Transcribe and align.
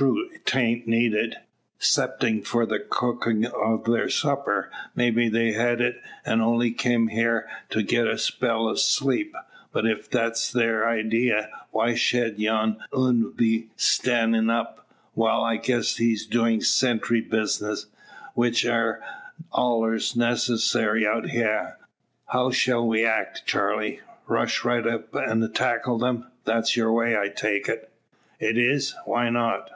True 0.00 0.30
'tain't 0.46 0.86
needed 0.86 1.36
'ceptin' 1.78 2.40
for 2.42 2.64
the 2.64 2.78
cookin' 2.78 3.44
o' 3.52 3.76
thar 3.76 4.08
supper. 4.08 4.70
Maybe 4.94 5.28
they've 5.28 5.54
hed 5.54 5.82
it, 5.82 6.00
an' 6.24 6.40
only 6.40 6.70
kim 6.70 7.08
hyar 7.08 7.46
to 7.68 7.82
get 7.82 8.06
a 8.08 8.16
spell 8.16 8.66
o' 8.68 8.76
sleep. 8.76 9.36
But 9.74 9.86
ef 9.86 10.06
thet's 10.06 10.50
thar 10.52 10.88
idee 10.88 11.38
why 11.70 11.96
shed 11.96 12.38
yon 12.38 12.78
'un 12.96 13.32
be 13.36 13.68
stannin' 13.76 14.48
up. 14.48 14.88
Wal; 15.14 15.44
I 15.44 15.56
guess, 15.58 15.98
he's 15.98 16.24
doin' 16.24 16.62
sentry 16.62 17.20
bizness, 17.20 17.82
the 17.84 17.88
which 18.32 18.64
air 18.64 19.02
allers 19.52 20.14
needcessary 20.16 21.06
out 21.06 21.28
hyar. 21.28 21.76
How 22.28 22.50
shell 22.52 22.88
we 22.88 23.04
act, 23.04 23.42
Charley? 23.44 24.00
Rush 24.26 24.64
right 24.64 24.86
up 24.86 25.14
an' 25.14 25.46
tackle 25.52 26.02
'em? 26.06 26.24
That's 26.46 26.74
your 26.74 26.90
way, 26.90 27.18
I 27.18 27.28
take 27.28 27.68
it." 27.68 27.92
"It 28.38 28.56
is 28.56 28.94
why 29.04 29.28
not?" 29.28 29.72